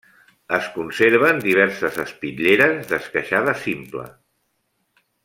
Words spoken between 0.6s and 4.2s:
conserven diverses espitlleres d'esqueixada simple.